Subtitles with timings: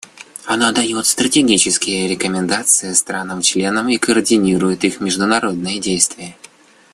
[0.45, 6.35] Она дает стратегические рекомендации странам-членам и координирует их международные действия.